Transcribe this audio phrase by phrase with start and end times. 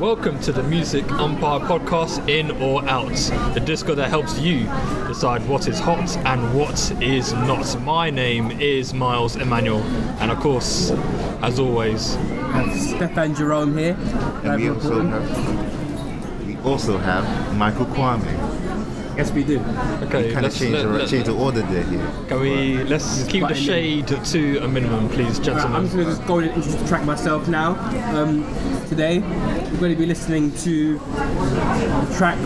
[0.00, 3.12] Welcome to the Music Umpire Podcast, in or out,
[3.52, 4.60] the disco that helps you
[5.06, 7.78] decide what is hot and what is not.
[7.82, 9.82] My name is Miles Emmanuel,
[10.18, 10.90] and of course,
[11.42, 13.94] as always, have Stefan Jerome here.
[14.42, 17.24] And we also have we also have
[17.56, 18.69] Mykl Kwame.
[19.16, 19.58] Yes, we do.
[19.58, 22.10] okay, Kind of let's, change, let, the, let- change the order there here.
[22.28, 23.62] can we let's keep the button in.
[23.62, 26.88] shade to a minimum, please, Right, I'm just going to just go and introduce the
[26.88, 27.74] track myself now.
[28.16, 28.44] Um,
[28.88, 32.38] today, we're going to be listening to the track,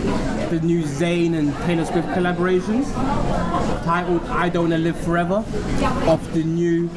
[0.49, 2.83] the new Zayn and Taylor Swift collaboration,
[3.85, 5.45] titled I Don't Wanna Live Forever,
[6.07, 6.89] off the new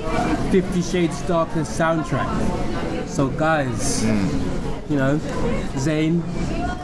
[0.51, 3.07] Fifty Shades Darker soundtrack.
[3.09, 5.19] So, guys, you know,
[5.77, 6.23] Zayn,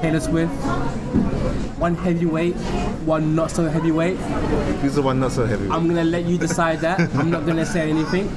[0.00, 0.52] Taylor Swift,
[1.78, 2.54] one heavyweight,
[3.04, 4.16] one not so heavyweight.
[4.80, 5.68] Who's the one not so heavy?
[5.70, 7.00] I'm gonna let you decide that.
[7.14, 8.28] I'm not gonna say anything.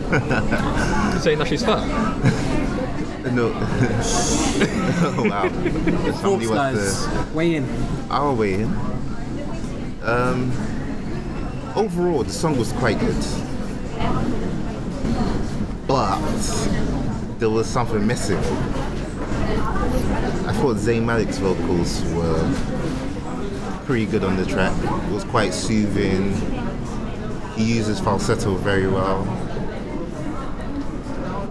[1.21, 1.85] Saying that she's fat.
[3.34, 3.52] no.
[3.53, 5.48] oh, wow.
[5.49, 7.27] Somebody Thoughts, wants guys.
[7.27, 7.66] to Weigh in.
[8.09, 8.73] our way in.
[10.04, 10.52] Um,
[11.76, 13.15] overall, the song was quite good,
[15.87, 16.20] but
[17.40, 18.37] there was something missing.
[20.48, 22.41] I thought Zayn Malik's vocals were
[23.88, 24.77] pretty good on the track.
[24.84, 26.34] It was quite soothing.
[27.55, 29.24] He uses falsetto very well.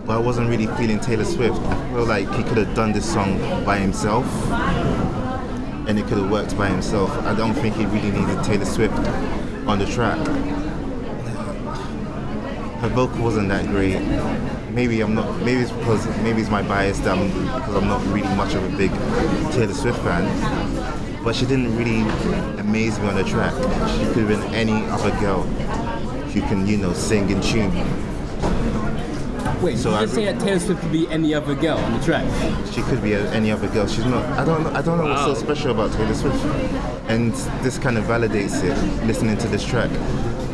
[0.04, 1.58] But I wasn't really feeling Taylor Swift.
[1.58, 4.26] I feel like he could have done this song by himself
[5.88, 7.10] and it could have worked by himself.
[7.24, 8.98] I don't think he really needed Taylor Swift
[9.66, 10.18] on the track.
[12.80, 13.98] Her vocal wasn't that great.
[14.72, 15.40] Maybe I'm not.
[15.40, 18.62] Maybe it's because maybe it's my bias that I'm because I'm not really much of
[18.62, 18.90] a big
[19.52, 20.85] Taylor Swift fan.
[21.26, 22.02] But she didn't really
[22.60, 23.52] amaze me on the track.
[23.98, 27.72] She could have been any other girl who can, you know, sing in tune.
[29.60, 31.78] Wait, So so you I just say that Taylor Swift could be any other girl
[31.78, 32.24] on the track?
[32.72, 33.88] She could be a, any other girl.
[33.88, 34.24] She's not.
[34.38, 34.62] I don't.
[34.62, 36.44] know- I don't know what's so special about Taylor Swift,
[37.08, 37.32] and
[37.64, 39.04] this kind of validates it.
[39.04, 39.90] Listening to this track,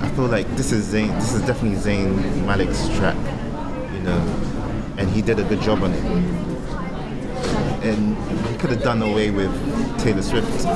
[0.00, 1.12] I feel like this is Zayn.
[1.21, 2.16] This is definitely Zayn
[2.47, 3.16] Malik's track,
[3.93, 4.16] you know,
[4.97, 6.51] and he did a good job on it.
[7.82, 8.16] And
[8.47, 9.53] he could have done away with
[9.98, 10.66] Taylor Swift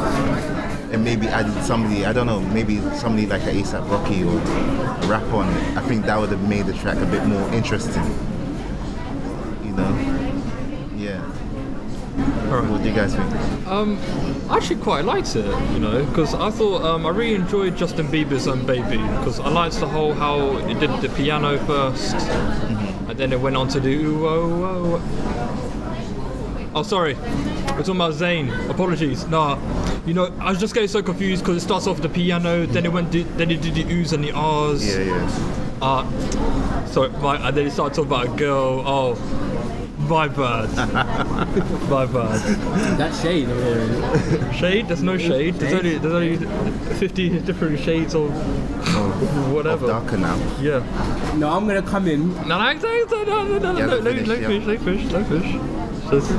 [0.92, 2.04] and maybe added somebody.
[2.04, 2.40] I don't know.
[2.40, 5.76] Maybe somebody like a ASAP Rocky or a rap on it.
[5.76, 8.04] I think that would have made the track a bit more interesting.
[9.64, 9.92] You know.
[10.96, 11.20] Yeah.
[12.70, 13.32] What do you guys think?
[13.66, 13.98] Um,
[14.48, 18.06] I actually quite liked it, you know, because I thought um, I really enjoyed Justin
[18.06, 23.18] Bieber's um, "Baby" because I liked the whole how it did the piano 1st and
[23.18, 25.45] then it went on to do ooh, oh, oh.
[26.76, 28.68] Oh, sorry, we're talking about Zayn.
[28.68, 29.26] Apologies.
[29.28, 29.58] Nah,
[30.04, 32.66] you know, I was just getting so confused because it starts off with the piano,
[32.66, 34.86] then it went, to, then it did the oohs and the ahs.
[34.86, 35.78] Yeah, yeah.
[35.80, 38.82] Uh, sorry, my, and then it started talking about a girl.
[38.84, 39.14] Oh,
[40.00, 40.68] my bad.
[41.88, 42.40] my bad.
[42.98, 44.52] That shade over here.
[44.52, 44.88] Shade?
[44.88, 45.54] There's no shade.
[45.54, 46.36] There's only there's only
[46.96, 48.30] 50 different shades of
[49.50, 49.86] whatever.
[49.86, 50.36] Darker now.
[50.60, 50.80] Yeah.
[51.38, 52.34] No, I'm gonna come in.
[52.46, 54.42] No, no, no, no, no, no, no, Yeah, no, let let me, finish, let me
[54.42, 54.48] yeah.
[54.48, 55.85] finish, let me finish, let me finish.
[56.10, 56.30] Just,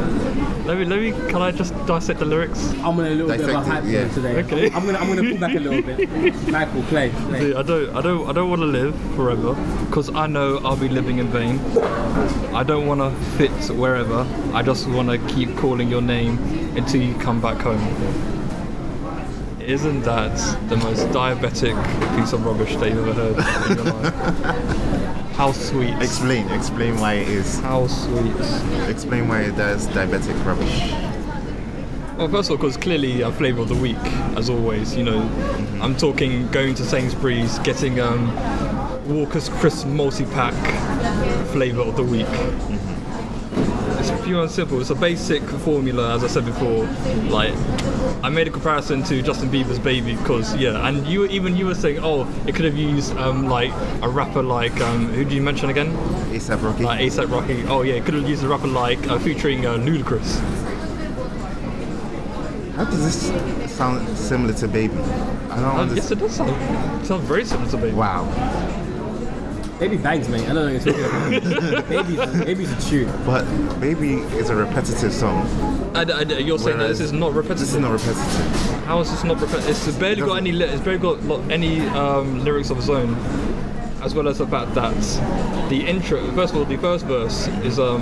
[0.65, 2.71] let me, let me, can I just dissect the lyrics?
[2.75, 4.03] I'm gonna a little bit of a hype yeah.
[4.03, 4.13] yeah.
[4.13, 4.43] today.
[4.43, 4.65] Okay.
[4.71, 6.09] I'm gonna I'm gonna pull back a little bit.
[6.09, 7.09] Mykl, play.
[7.09, 7.39] play.
[7.39, 9.55] See, I don't, I don't, I don't want to live forever
[9.87, 11.59] because I know I'll be living in vain.
[12.55, 14.25] I don't want to fit wherever.
[14.53, 16.37] I just want to keep calling your name
[16.77, 17.81] until you come back home.
[19.59, 20.37] Isn't that
[20.69, 21.75] the most diabetic
[22.15, 24.96] piece of rubbish that you've ever heard in your life?
[25.37, 25.93] How sweet.
[26.01, 26.49] Explain.
[26.49, 27.59] Explain why it is.
[27.59, 28.33] How sweet.
[28.89, 30.91] Explain why it does diabetic rubbish.
[32.17, 34.03] Well, first of all, because clearly a flavour of the week,
[34.35, 34.95] as always.
[34.95, 35.21] You know,
[35.79, 38.33] I'm talking going to Sainsbury's, getting um,
[39.07, 40.55] Walker's Crisp multi-pack
[41.49, 42.25] flavour of the week.
[42.27, 43.06] It's
[44.27, 44.79] pure and simple.
[44.81, 46.83] It's a basic formula, as I said before.
[47.29, 47.53] Like,
[48.23, 51.75] I made a comparison to Justin Bieber's "Baby" because yeah, and you even you were
[51.75, 53.71] saying, oh, it could have used um, like
[54.01, 55.91] a rapper like um, who did you mention again?
[56.33, 56.83] ASAP Rocky.
[56.83, 57.63] Like ASAP Rocky.
[57.67, 60.39] Oh yeah, it could have used a rapper like uh, featuring uh, Ludacris.
[62.75, 64.93] How does this sound similar to Baby?
[65.49, 66.19] I don't Uh, yes, understand.
[66.21, 67.93] it does sound, sound very similar to Baby.
[67.95, 68.25] Wow.
[69.79, 70.41] Baby bangs, mate.
[70.49, 71.89] I don't know what you're talking about.
[71.89, 73.25] baby's, baby's a tune.
[73.25, 73.43] But
[73.79, 75.47] Baby is a repetitive song.
[75.93, 77.59] And, and you're saying that Whereas this is not repetitive.
[77.59, 78.83] This is not repetitive.
[78.85, 79.69] How is this not repetitive?
[79.69, 80.51] It's barely got any.
[80.51, 83.13] Li- it's barely got lo- any um, lyrics of its own,
[84.01, 84.95] as well as the fact that
[85.69, 86.25] the intro.
[86.31, 88.01] First of all, the first verse is um,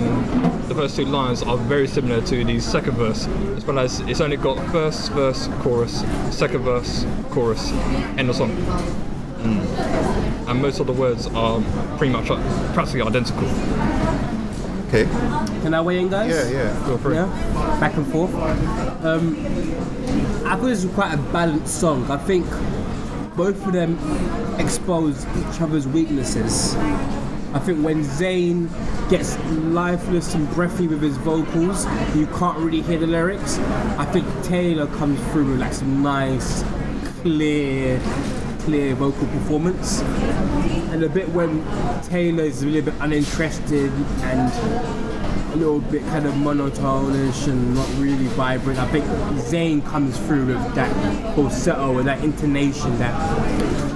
[0.68, 4.22] the first two lines are very similar to the second verse, as well as it's
[4.22, 7.70] only got first verse, chorus, second verse, chorus,
[8.16, 8.56] end of song.
[9.38, 11.60] And most of the words are
[11.98, 12.36] pretty much uh,
[12.74, 13.48] practically identical.
[14.88, 15.04] Okay.
[15.62, 16.30] Can I weigh in, guys?
[16.30, 16.86] Yeah, yeah.
[16.86, 17.16] Feel free.
[17.16, 17.26] Yeah.
[17.80, 18.32] back and forth.
[19.04, 19.36] Um,
[20.46, 22.08] I thought this was quite a balanced song.
[22.10, 22.46] I think
[23.36, 23.98] both of them
[24.60, 26.74] expose each other's weaknesses.
[27.52, 28.68] I think when Zayn
[29.10, 33.58] gets lifeless and breathy with his vocals, you can't really hear the lyrics.
[33.98, 36.64] I think Taylor comes through with like some nice,
[37.22, 37.98] clear,
[38.66, 40.00] clear vocal performance.
[40.90, 41.64] And a bit when
[42.02, 43.92] Taylor is a little bit uninterested
[44.22, 44.52] and
[45.54, 48.80] a little bit kind of monotone-ish and not really vibrant.
[48.80, 49.04] I think
[49.44, 50.92] Zayn comes through with that
[51.36, 53.14] falsetto and that intonation that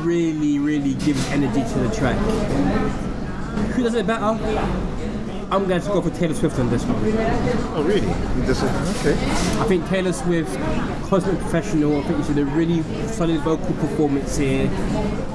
[0.05, 2.17] really, really gives energy to the track.
[3.75, 4.35] Who does it better?
[5.53, 6.97] I'm going to go for Taylor Swift on this one.
[7.75, 8.01] Oh, really?
[8.47, 9.15] This is, okay.
[9.61, 10.55] I think Taylor Swift,
[11.09, 11.99] consummate professional.
[11.99, 14.69] I think she did a really solid vocal performance here.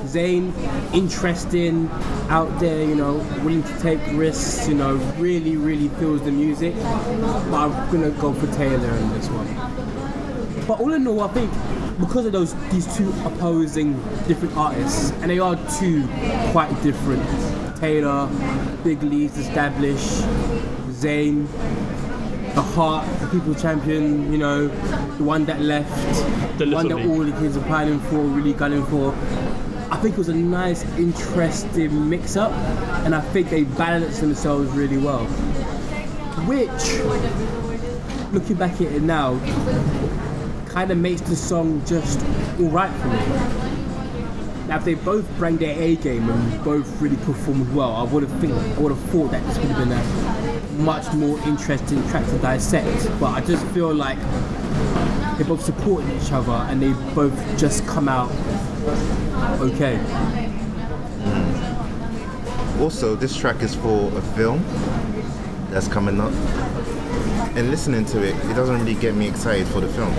[0.05, 0.53] Zayn,
[0.93, 1.89] interesting,
[2.29, 6.73] out there, you know, willing to take risks, you know, really, really feels the music.
[6.75, 10.65] But I'm gonna go for Taylor in this one.
[10.65, 11.51] But all in all, I think
[11.99, 16.07] because of those these two opposing different artists, and they are two
[16.53, 17.21] quite different.
[17.75, 18.27] Taylor,
[18.83, 20.21] big leads established,
[20.91, 21.47] Zayn,
[22.55, 24.67] the heart, the people champion, you know,
[25.17, 25.89] the one that left,
[26.57, 29.13] The the one that little all the kids are piling for, really gunning for.
[29.91, 32.51] I think it was a nice, interesting mix up,
[33.05, 35.25] and I think they balanced themselves really well.
[36.47, 36.69] Which,
[38.33, 39.37] looking back at it now,
[40.69, 42.19] kind of makes the song just
[42.59, 43.74] alright for me.
[44.67, 48.23] Now, if they both bring their A game and both really performed well, I would
[48.23, 52.01] have think I would have thought that this would have been a much more interesting
[52.09, 53.07] track to dissect.
[53.19, 54.17] But I just feel like
[55.37, 58.31] they both supported each other and they both just come out
[59.61, 59.99] okay.
[62.79, 64.63] Also, this track is for a film
[65.69, 66.33] that's coming up.
[67.55, 70.13] And listening to it, it doesn't really get me excited for the film.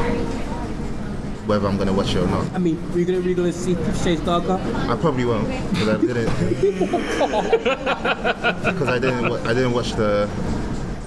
[1.46, 2.52] Whether I'm gonna watch it or not.
[2.54, 4.58] I mean, we're gonna we're gonna see Fifty Shades Darker.
[4.90, 6.26] I probably won't because I didn't.
[8.66, 9.28] Because I didn't.
[9.30, 10.28] wa- I didn't watch the.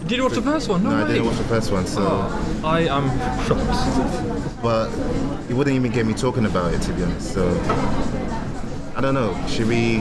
[0.07, 0.83] Did you watch the first one?
[0.83, 1.09] No, No, I way.
[1.13, 1.85] didn't watch the first one.
[1.85, 3.09] So, oh, I am
[3.45, 4.61] shocked.
[4.63, 4.89] but
[5.49, 7.33] it wouldn't even get me talking about it to be honest.
[7.33, 7.47] So,
[8.95, 9.35] I don't know.
[9.47, 9.99] Should we?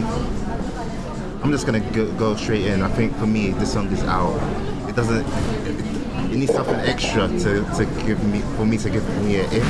[1.42, 2.82] I'm just gonna go, go straight in.
[2.82, 4.38] I think for me, this song is out.
[4.88, 5.26] It doesn't.
[6.30, 9.62] It needs something extra to, to give me for me to give me an in.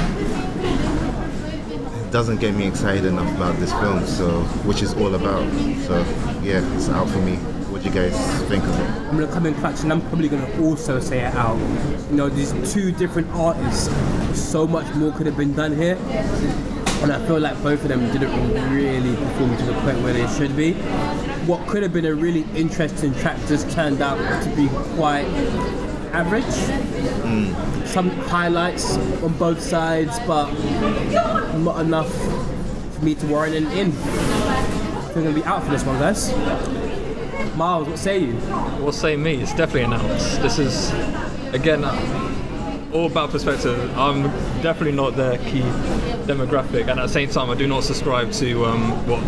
[0.61, 5.51] It doesn't get me excited enough about this film, so which is all about.
[5.87, 5.99] So
[6.43, 7.37] yeah, it's out for me.
[7.71, 8.17] What do you guys
[8.49, 8.91] think of it?
[9.11, 11.59] I'm gonna come in clutch and I'm probably gonna also say it out.
[12.11, 13.91] You know, these two different artists,
[14.35, 15.97] so much more could have been done here.
[17.03, 18.33] And I feel like both of them didn't
[18.75, 20.73] really perform to the point where they should be.
[21.47, 25.27] What could have been a really interesting track just turned out to be quite
[26.13, 26.45] average.
[27.87, 30.53] Some highlights on both sides, but
[31.59, 32.13] not enough
[32.95, 33.93] for me to warrant an in.
[33.97, 36.33] I'm gonna be out for this one, guys.
[37.57, 38.35] Miles, what say you?
[38.81, 39.43] Well, say me.
[39.43, 40.41] It's definitely announced.
[40.43, 40.93] This is,
[41.53, 41.85] again,
[42.93, 43.99] all about perspective.
[43.99, 44.23] I'm
[44.63, 45.63] definitely not their key
[46.29, 49.25] demographic, and at the same time, I do not subscribe to um, what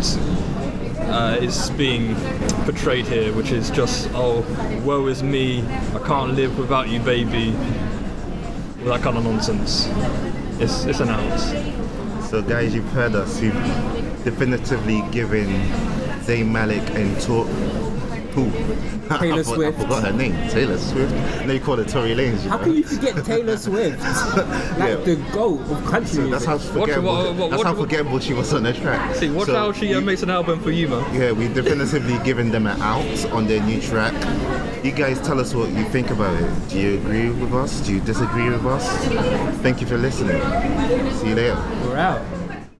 [1.11, 2.15] uh, is being
[2.63, 4.45] portrayed here, which is just, oh,
[4.85, 5.61] woe is me.
[5.93, 7.51] I can't live without you, baby.
[8.85, 9.87] That kind of nonsense.
[10.59, 11.49] It's it's announced.
[12.29, 13.41] So, guys, you've heard us.
[13.41, 13.53] You've
[14.23, 15.47] definitively given
[16.21, 17.45] Zayn Malik and Tor.
[18.33, 18.49] Who?
[19.19, 19.79] Taylor I, forgot, Swift.
[19.79, 20.33] I forgot her name.
[20.49, 21.13] Taylor Swift.
[21.45, 22.47] No, you call her Tory Lanez.
[22.47, 22.63] How know?
[22.63, 23.99] can you forget Taylor Swift?
[24.01, 24.95] Like Yeah.
[25.03, 27.13] the goat of country So that's how forgettable.
[27.13, 29.15] what- what- that's what- how forgettable she was on the track.
[29.15, 31.03] See, watch So how she uh, makes an album for you, man.
[31.13, 34.13] Yeah, we definitively given them an out on their new track.
[34.83, 36.69] You guys tell us what you think about it.
[36.69, 37.81] Do you agree with us?
[37.81, 38.87] Do you disagree with us?
[39.61, 40.41] Thank you for listening.
[41.17, 41.55] See you later.
[41.85, 42.21] We're out.